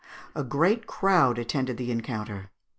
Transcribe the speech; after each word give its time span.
A 0.33 0.43
great 0.43 0.87
crowd 0.87 1.37
attended 1.37 1.77
the 1.77 1.91
encounter. 1.91 2.49